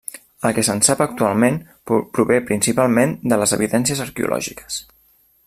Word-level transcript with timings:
El 0.47 0.53
que 0.57 0.61
se'n 0.69 0.79
sap 0.87 1.03
actualment 1.05 1.59
prové 1.91 2.39
principalment 2.49 3.15
de 3.33 3.41
les 3.43 3.55
evidències 3.59 4.03
arqueològiques. 4.09 4.83